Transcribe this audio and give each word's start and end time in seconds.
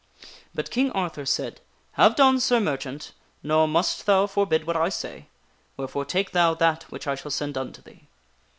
But 0.55 0.71
King 0.71 0.89
Arthur 0.93 1.27
said:" 1.27 1.61
Have 1.91 2.15
done, 2.15 2.39
Sir 2.39 2.59
Merchant, 2.59 3.11
nor 3.43 3.67
must 3.67 4.07
thou 4.07 4.25
for 4.25 4.47
bid 4.47 4.65
what 4.65 4.75
I 4.75 4.89
say. 4.89 5.27
Wherefore 5.77 6.05
take 6.05 6.31
thou 6.31 6.55
that 6.55 6.89
which 6.91 7.05
I 7.05 7.13
shall 7.13 7.29
send 7.29 7.55
unto 7.55 7.83
thee." 7.83 8.07